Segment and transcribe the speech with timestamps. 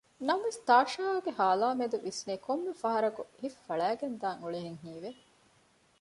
[0.27, 5.11] ނަމަވެސް ތާޝާގެ ހާލާއިމެދު ވިސްނޭ ކޮންމެ ފަހަރަކު ހިތް ފަޅައިގެންދާން އުޅޭހެންވެސް ހީވެ